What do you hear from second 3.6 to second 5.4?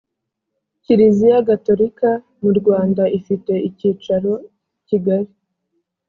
icyicaro kigali